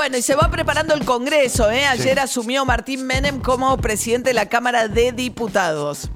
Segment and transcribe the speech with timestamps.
[0.00, 1.70] Bueno, y se va preparando el Congreso.
[1.70, 1.84] ¿eh?
[1.84, 6.08] Ayer asumió Martín Menem como presidente de la Cámara de Diputados.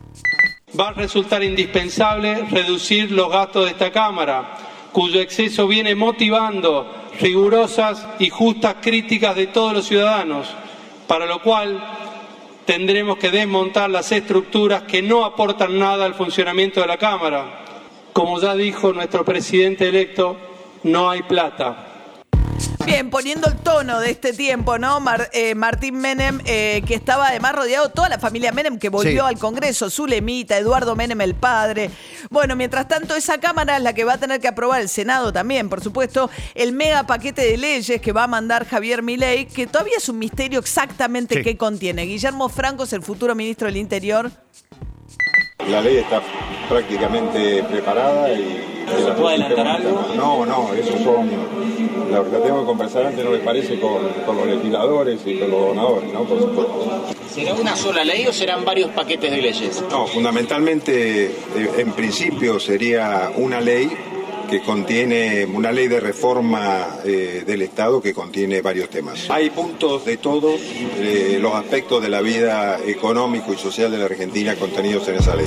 [0.81, 4.57] Va a resultar indispensable reducir los gastos de esta Cámara,
[4.91, 10.49] cuyo exceso viene motivando rigurosas y justas críticas de todos los ciudadanos,
[11.07, 11.85] para lo cual
[12.65, 17.67] tendremos que desmontar las estructuras que no aportan nada al funcionamiento de la Cámara.
[18.15, 20.39] Como ya dijo nuestro presidente electo,
[20.85, 21.91] no hay plata.
[22.87, 25.01] Bien, poniendo el tono de este tiempo, ¿no?
[25.01, 29.23] Mar- eh, Martín Menem, eh, que estaba además rodeado toda la familia Menem que volvió
[29.23, 29.29] Sí.
[29.35, 31.91] al Congreso, Zulemita, Eduardo Menem el padre.
[32.31, 35.33] Bueno, mientras tanto, esa Cámara es la que va a tener que aprobar el Senado
[35.33, 39.67] también, por supuesto, el mega paquete de leyes que va a mandar Javier Milei, que
[39.67, 41.43] todavía es un misterio exactamente Sí.
[41.43, 42.03] qué contiene.
[42.03, 44.31] Guillermo Franco es el futuro ministro del Interior.
[45.69, 46.21] La ley está
[46.69, 48.73] prácticamente preparada y...
[48.85, 50.13] ¿Se puede adelantar algo?
[50.15, 51.31] No, no, esos son...
[52.11, 53.79] La, la tengo que conversar antes, ¿no les parece?
[53.81, 56.25] Con, con los legisladores y con los gobernadores, ¿no?
[56.25, 57.05] Por supuesto.
[57.33, 59.83] ¿Será una sola ley o serán varios paquetes de leyes?
[59.91, 63.91] No, fundamentalmente, eh, en principio sería una ley
[64.49, 69.29] que contiene una ley de reforma eh, del Estado que contiene varios temas.
[69.31, 70.61] Hay puntos de todos
[70.99, 75.35] eh, los aspectos de la vida económico y social de la Argentina contenidos en esa
[75.35, 75.47] ley.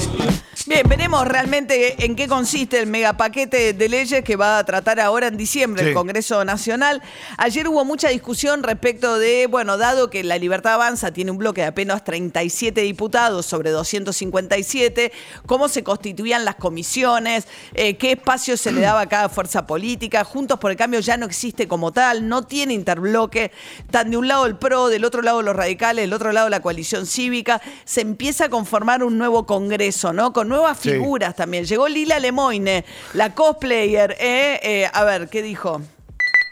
[0.67, 5.27] Bien, veremos realmente en qué consiste el megapaquete de leyes que va a tratar ahora
[5.27, 5.93] en diciembre el.
[5.93, 7.01] Congreso Nacional.
[7.37, 11.61] Ayer hubo mucha discusión respecto de, bueno, dado que la Libertad Avanza tiene un bloque
[11.61, 15.13] de apenas 37 diputados sobre 257,
[15.45, 20.25] cómo se constituían las comisiones, eh, qué espacio se le daba a cada fuerza política.
[20.25, 23.53] Juntos por el Cambio ya no existe como tal, no tiene interbloque.
[23.79, 26.59] Están de un lado el PRO, del otro lado los radicales, del otro lado la
[26.59, 27.61] coalición cívica.
[27.85, 30.33] Se empieza a conformar un nuevo Congreso, ¿no?
[30.33, 30.91] Con nuevas Sí.
[30.91, 31.65] figuras también.
[31.65, 34.15] Llegó Lila Lemoine, la cosplayer.
[34.19, 34.59] ¿eh?
[34.63, 35.81] Eh, a ver, ¿qué dijo?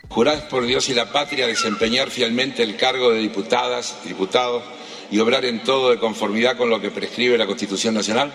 [0.10, 4.64] Jurás por Dios y la patria desempeñar fielmente el cargo de diputadas, diputados
[5.12, 8.32] y obrar en todo de conformidad con lo que prescribe la Constitución Nacional?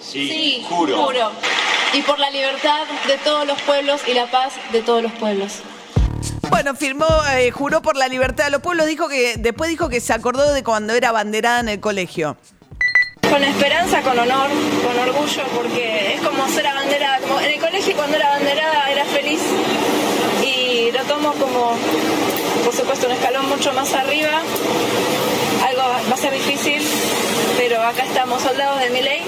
[0.00, 1.10] Sí, juro.
[1.94, 5.58] Y por la libertad de todos los pueblos y la paz de todos los pueblos.
[6.48, 10.00] Bueno, firmó, eh, juró por la libertad de los pueblos, dijo que, después dijo que
[10.00, 12.36] se acordó de cuando era abanderada en el colegio.
[13.32, 14.50] Con esperanza, con honor,
[14.84, 17.18] con orgullo, porque es como ser abanderada.
[17.20, 19.40] Como en el colegio cuando era abanderada era feliz
[20.44, 21.74] y lo tomo como,
[22.62, 24.42] por supuesto, un escalón mucho más arriba.
[25.66, 26.82] Algo va a ser difícil,
[27.56, 29.22] pero acá estamos, soldados de mi ley,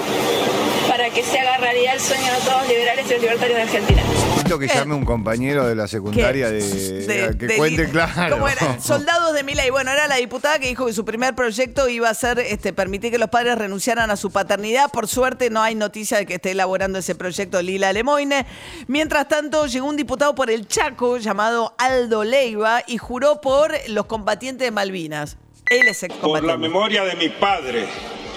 [0.87, 3.63] para que se haga realidad el sueño de todos los liberales y los libertarios de
[3.63, 4.03] Argentina.
[4.45, 8.35] Necesito que llame un compañero de la secundaria de, De- que de- cuente claro.
[8.35, 8.79] ¿Cómo era?
[8.79, 9.71] Soldados de Milei.
[9.71, 13.11] Bueno, era la diputada que dijo que su primer proyecto iba a ser este, permitir
[13.11, 14.91] que los padres renunciaran a su paternidad.
[14.91, 18.45] Por suerte no hay noticia de que esté elaborando ese proyecto Lila Lemoine.
[18.87, 24.05] Mientras tanto, llegó un diputado por el Chaco llamado Aldo Leiva y juró por los
[24.05, 25.37] combatientes de Malvinas.
[25.71, 26.57] Él es por la excombatiente.
[26.59, 27.87] memoria de mi padre,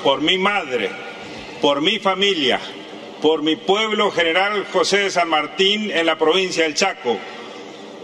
[0.03, 0.91] por mi madre,
[1.61, 2.59] por mi familia,
[3.23, 7.19] por mi pueblo general José de San Martín en la provincia del Chaco,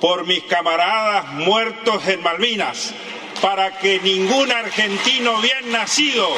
[0.01, 2.93] por mis camaradas muertos en Malvinas,
[3.41, 6.29] para que ningún argentino bien nacido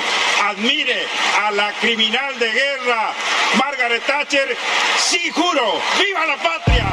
[0.45, 1.05] admire
[1.43, 3.13] a la criminal de guerra
[3.59, 4.57] Margaret Thatcher,
[4.99, 6.87] sí juro, ¡viva la patria!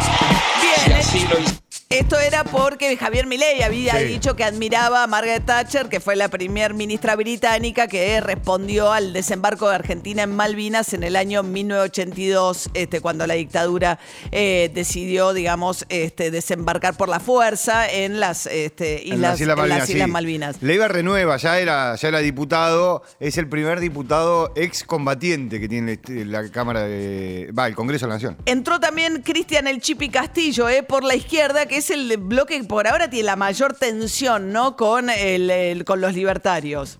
[0.61, 1.62] Bien.
[1.93, 4.05] Esto era porque Javier Milei había Sí.
[4.05, 9.13] dicho que admiraba a Margaret Thatcher, que fue la primer ministra británica que respondió al
[9.13, 13.99] desembarco de Argentina en Malvinas en el año 1982, este, cuando la dictadura
[14.31, 19.53] eh, decidió, digamos, este, desembarcar por la fuerza en las, este, En islas, las Islas
[19.53, 19.79] en Malvinas.
[19.79, 20.11] las Islas sí.
[20.11, 20.55] Malvinas.
[20.61, 26.25] Leiva renueva, ya era, ya era diputado, es el primer diputado excombatiente que tiene este-
[26.25, 27.51] la Cámara de.
[27.57, 28.37] Va, el Congreso de la Nación.
[28.45, 32.63] Entró también Cristian El Chipi Castillo, eh, por la izquierda, que es el bloque que
[32.63, 34.75] por ahora tiene la mayor tensión, ¿no?
[34.75, 36.97] Con, el- con los libertarios.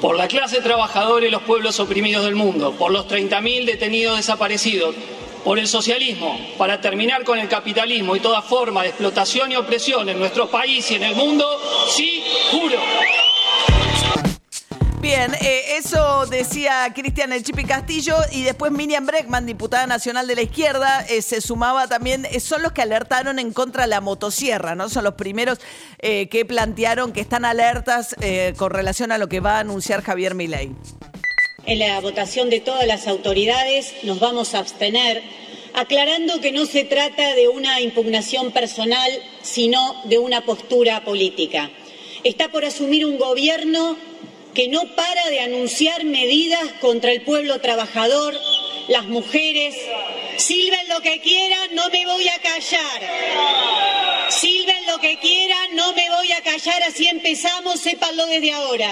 [0.00, 4.94] por la clase trabajadora y los pueblos oprimidos del mundo, por los 30.000 detenidos desaparecidos,
[5.44, 10.08] por el socialismo, para terminar con el capitalismo y toda forma de explotación y opresión
[10.08, 11.46] en nuestro país y en el mundo,
[11.94, 12.78] sí, juro.
[15.04, 20.34] Bien, eh, eso decía Cristian El Chipi Castillo y después Miriam Breckman, diputada nacional de
[20.34, 24.00] la izquierda, eh, se sumaba también, eh, son los que alertaron en contra de la
[24.00, 24.88] motosierra, ¿no?
[24.88, 25.58] Son los primeros
[26.00, 28.16] que plantearon que están alertas
[28.56, 30.70] con relación a lo que va a anunciar Javier Milei.
[31.66, 35.22] En la votación de todas las autoridades nos vamos a abstener,
[35.74, 39.10] aclarando que no se trata de una impugnación personal,
[39.42, 41.70] sino de una postura política.
[42.22, 43.98] Está por asumir un gobierno
[44.54, 48.38] que no para de anunciar medidas contra el pueblo trabajador,
[48.88, 49.74] las mujeres.
[50.36, 54.30] Silben lo que quieran, no me voy a callar.
[54.30, 58.90] Silben lo que quieran, no me voy a callar, así empezamos, sépanlo desde ahora.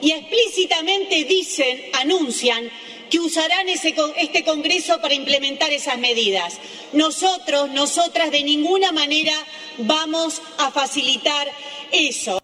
[0.00, 2.70] Y explícitamente dicen, anuncian,
[3.10, 6.58] que usarán ese, este Congreso para implementar esas medidas.
[6.92, 9.32] Nosotros, nosotras, de ninguna manera
[9.78, 11.50] vamos a facilitar
[11.90, 12.37] eso.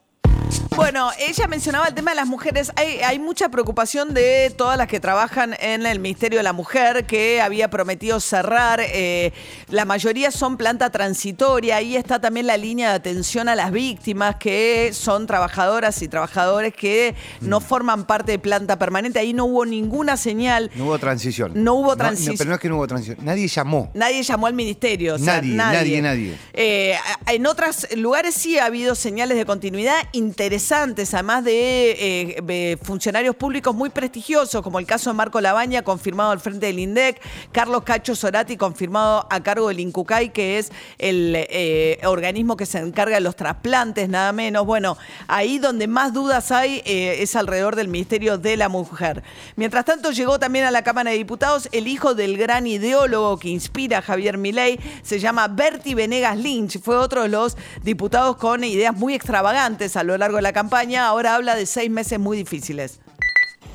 [0.76, 2.72] Bueno, ella mencionaba el tema de las mujeres.
[2.74, 7.06] Hay, hay, mucha preocupación de todas las que trabajan en el Ministerio de la Mujer,
[7.06, 8.80] que había prometido cerrar.
[8.80, 9.32] Eh,
[9.68, 11.76] la mayoría son planta transitoria.
[11.76, 16.74] Ahí está también la línea de atención a las víctimas, que son trabajadoras y trabajadores
[16.74, 19.20] que no forman parte de planta permanente.
[19.20, 20.72] Ahí no hubo ninguna señal.
[20.74, 21.52] No hubo transición.
[21.54, 22.36] No hubo transición.
[22.36, 23.18] pero no es que no hubo transición.
[23.22, 23.92] Nadie llamó.
[23.94, 25.14] Nadie llamó al ministerio.
[25.14, 26.38] O sea, nadie, nadie, nadie.
[26.52, 26.96] Eh,
[27.28, 33.74] en otros lugares sí ha habido señales de continuidad interesantes además de eh, funcionarios públicos
[33.74, 37.20] muy prestigiosos, como el caso de Marco Labaña, confirmado al frente del INDEC,
[37.52, 42.78] Carlos Cacho Sorati, confirmado a cargo del INCUCAI, que es el eh, organismo que se
[42.78, 44.64] encarga de los trasplantes, nada menos.
[44.64, 44.96] Bueno,
[45.28, 49.22] ahí donde más dudas hay eh, es alrededor del Ministerio de la Mujer.
[49.56, 53.48] Mientras tanto, llegó también a la Cámara de Diputados el hijo del gran ideólogo que
[53.48, 58.64] inspira a Javier Milei, se llama Berti Venegas Lynch, fue otro de los diputados con
[58.64, 62.38] ideas muy extravagantes a lo largo de la campaña, ahora habla de seis meses muy
[62.38, 63.00] difíciles.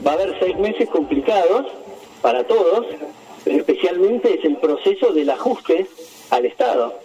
[0.05, 1.67] Va a haber seis meses complicados
[2.21, 2.87] para todos,
[3.43, 5.85] pero especialmente es el proceso del ajuste
[6.31, 6.99] al Estado.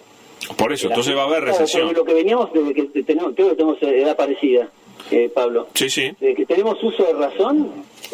[0.57, 1.93] Por eso, entonces va a haber recesión.
[1.93, 4.69] Lo que veníamos desde que tenemos, creo que tenemos edad parecida,
[5.11, 5.67] eh, Pablo.
[5.73, 6.11] Sí, sí.
[6.19, 7.71] Desde que tenemos uso de razón,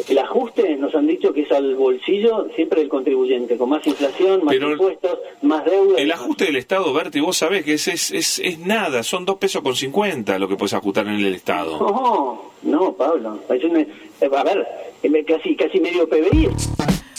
[0.08, 4.44] el ajuste nos han dicho que es al bolsillo siempre del contribuyente, con más inflación,
[4.44, 5.98] más impuestos, más deuda.
[5.98, 9.36] El ajuste del Estado, Berti, vos sabés que es, es, es, es, nada, son dos
[9.36, 11.78] pesos con cincuenta lo que puedes ajustar en el Estado.
[11.78, 13.38] No, no, Pablo.
[13.48, 14.66] A ver,
[15.26, 16.48] casi, casi medio PBI.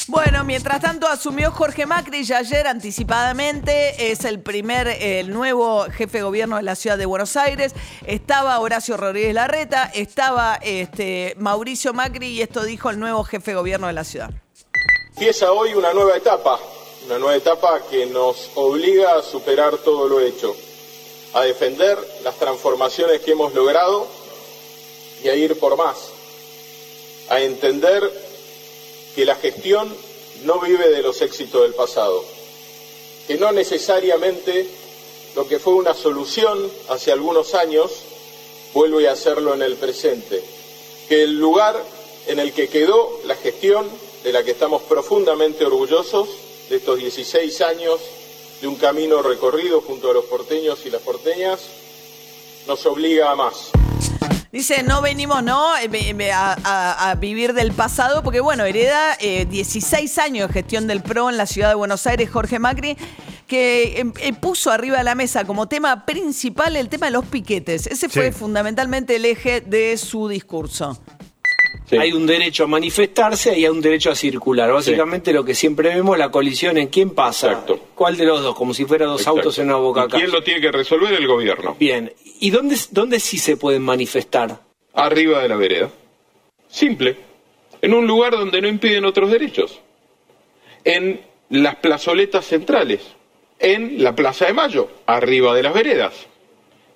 [0.07, 6.17] Bueno, mientras tanto asumió Jorge Macri y ayer anticipadamente es el primer, el nuevo jefe
[6.17, 7.73] de gobierno de la ciudad de Buenos Aires.
[8.05, 13.55] Estaba Horacio Rodríguez Larreta, estaba este, Mauricio Macri y esto dijo el nuevo jefe de
[13.55, 14.29] gobierno de la ciudad.
[15.11, 16.59] Empieza hoy una nueva etapa,
[17.05, 20.53] una nueva etapa que nos obliga a superar todo lo hecho,
[21.33, 24.05] a defender las transformaciones que hemos logrado
[25.23, 25.95] y a ir por más,
[27.29, 28.22] a entender
[29.15, 29.93] que la gestión
[30.43, 32.23] no vive de los éxitos del pasado,
[33.27, 34.67] que no necesariamente
[35.35, 37.91] lo que fue una solución hace algunos años
[38.73, 40.43] vuelve a hacerlo en el presente,
[41.07, 41.83] que el lugar
[42.27, 43.89] en el que quedó la gestión,
[44.23, 46.29] de la que estamos profundamente orgullosos,
[46.69, 47.99] de estos 16 años
[48.61, 51.59] de un camino recorrido junto a los porteños y las porteñas,
[52.67, 53.82] nos obliga a más.
[54.53, 55.75] Dice, no venimos, ¿no?
[55.79, 61.31] Eh, a, vivir del pasado, porque bueno, hereda 16 eh, años de gestión del PRO
[61.31, 62.95] en la ciudad de Buenos Aires, Jorge Macri,
[63.47, 67.25] que em, eh, puso arriba de la mesa como tema principal el tema de los
[67.25, 67.87] piquetes.
[67.87, 71.01] Ese fue fundamentalmente el eje de su discurso.
[71.91, 74.71] Hay un derecho a manifestarse y hay un derecho a circular.
[74.71, 77.51] Básicamente lo que siempre vemos, la colisión en quién pasa.
[77.51, 77.79] Exacto.
[77.93, 78.55] ¿Cuál de los dos?
[78.55, 81.13] Como si fueran dos autos en una boca ¿Quién lo tiene que resolver?
[81.13, 81.75] El gobierno.
[81.79, 82.11] Bien.
[82.39, 84.59] ¿Y dónde, dónde sí se pueden manifestar?
[84.93, 85.89] Arriba de la vereda.
[86.67, 87.17] Simple.
[87.81, 89.81] En un lugar donde no impiden otros derechos.
[90.83, 93.01] En las plazoletas centrales.
[93.59, 94.89] En la Plaza de Mayo.
[95.05, 96.13] Arriba de las veredas.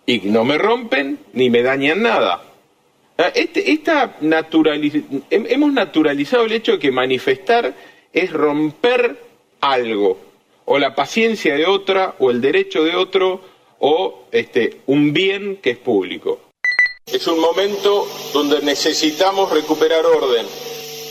[0.06, 2.47] Y no me rompen ni me dañan nada
[3.34, 4.18] este, esta
[5.30, 7.74] hemos naturalizado el hecho de que manifestar
[8.14, 9.18] es romper
[9.60, 10.18] algo,
[10.66, 13.42] o la paciencia de otra, o el derecho de otro,
[13.80, 16.42] o este, un bien que es público.
[17.06, 20.46] Es un momento donde necesitamos recuperar orden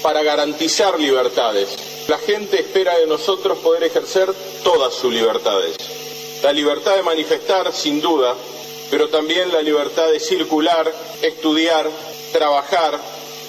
[0.03, 2.05] para garantizar libertades.
[2.09, 4.29] La gente espera de nosotros poder ejercer
[4.63, 5.77] todas sus libertades.
[6.43, 8.37] La libertad de manifestar, sin duda,
[8.91, 11.89] pero también la libertad de circular, estudiar,
[12.33, 13.01] trabajar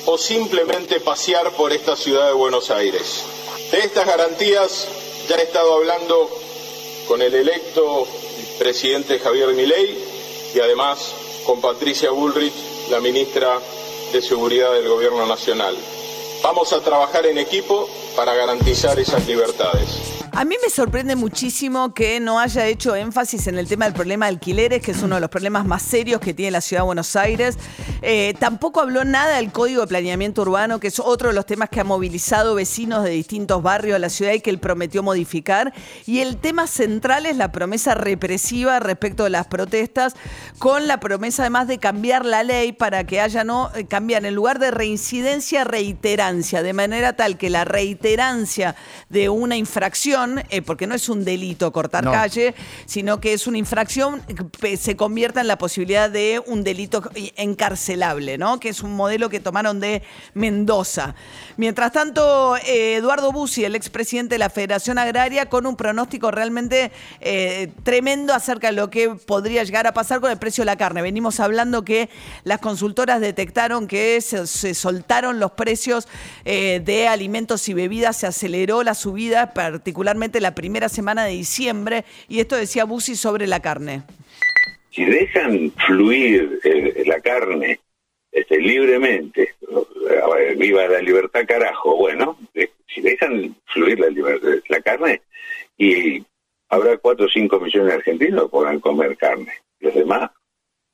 [0.05, 3.23] o simplemente pasear por esta ciudad de Buenos Aires.
[3.71, 4.87] De estas garantías
[5.27, 6.29] ya he estado hablando
[7.07, 8.07] con el electo
[8.57, 9.97] presidente Javier Milei
[10.55, 11.13] y además
[11.45, 12.53] con Patricia Bullrich,
[12.89, 13.59] la ministra
[14.11, 15.75] de Seguridad del Gobierno Nacional.
[16.41, 20.16] Vamos a trabajar en equipo para garantizar esas libertades.
[20.37, 24.27] A mí me sorprende muchísimo que no haya hecho énfasis en el tema del problema
[24.27, 26.85] de alquileres, que es uno de los problemas más serios que tiene la ciudad de
[26.85, 27.57] Buenos Aires.
[28.03, 31.69] Eh, tampoco habló nada del Código de Planeamiento Urbano, que es otro de los temas
[31.69, 35.73] que ha movilizado vecinos de distintos barrios de la ciudad y que él prometió modificar.
[36.05, 40.13] Y el tema central es la promesa represiva respecto de las protestas,
[40.59, 44.35] con la promesa además de cambiar la ley para que haya no eh, cambiar en
[44.35, 48.75] lugar de reincidencia, reiterancia, de manera tal que la reiterancia
[49.09, 52.11] de una infracción eh, porque no es un delito cortar No.
[52.11, 52.55] calle,
[52.85, 54.21] sino que es una infracción
[54.59, 57.03] que se convierta en la posibilidad de un delito
[57.35, 58.59] encarcelable, ¿no?
[58.59, 60.01] Que es un modelo que tomaron de
[60.33, 61.15] Mendoza.
[61.57, 66.91] Mientras tanto, eh, Eduardo Bussi, el expresidente de la Federación Agraria, con un pronóstico realmente
[67.19, 70.77] eh, tremendo acerca de lo que podría llegar a pasar con el precio de la
[70.77, 71.01] carne.
[71.01, 72.09] Venimos hablando que
[72.43, 76.07] las consultoras detectaron que se, se soltaron los precios
[76.45, 82.39] de alimentos y bebidas, se aceleró la subida, particularmente la primera semana de diciembre, y
[82.39, 84.03] esto decía Bussi sobre la carne.
[84.91, 87.79] si dejan fluir eh, la carne
[88.31, 92.37] este, libremente, eh, viva la libertad carajo, bueno,
[92.87, 94.07] si dejan fluir la,
[94.69, 95.21] la carne
[95.77, 96.23] y
[96.69, 99.53] habrá 4 o 5 millones de argentinos que podrán comer carne.
[99.79, 100.31] Los demás,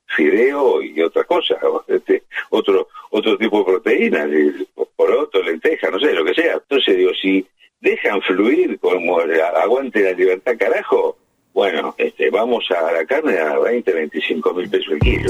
[0.07, 4.65] fideo y otra cosa, o, este, otro otro tipo de proteína, eh,
[4.95, 6.53] poroto, lenteja, no sé, lo que sea.
[6.53, 7.45] Entonces digo, si
[7.83, 11.17] dejan fluir como aguante la libertad carajo,
[11.53, 15.29] bueno, este, vamos a la carne a 20, 25 mil pesos el kilo.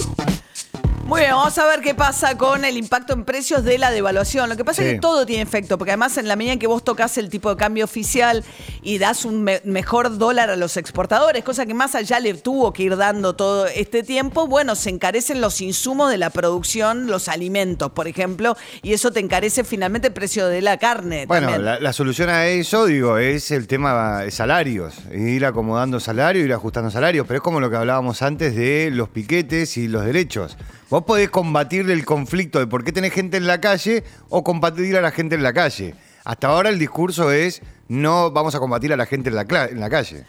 [1.05, 4.49] Muy bien, vamos a ver qué pasa con el impacto en precios de la devaluación.
[4.49, 6.65] Lo que pasa es que todo tiene efecto, porque además en la medida en que
[6.65, 8.43] vos tocas el tipo de cambio oficial
[8.81, 12.71] y das un me- mejor dólar a los exportadores, cosa que más allá le tuvo
[12.71, 17.27] que ir dando todo este tiempo, bueno, se encarecen los insumos de la producción, los
[17.27, 21.25] alimentos, por ejemplo, y eso te encarece finalmente el precio de la carne.
[21.27, 24.95] Bueno, la, la solución a eso, digo, es el tema de salarios.
[25.13, 27.27] Ir acomodando salarios, ir ajustando salarios.
[27.27, 30.57] Pero es como lo que hablábamos antes de los piquetes y los derechos.
[30.93, 34.95] Vos podés combatir el conflicto de por qué tenés gente en la calle o combatir
[34.95, 35.95] a la gente en la calle.
[36.23, 39.79] Hasta ahora el discurso es no vamos a combatir a la gente en la, en
[39.79, 40.23] la calle.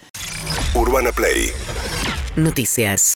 [0.73, 1.53] Urbana Play
[2.37, 3.13] Noticias.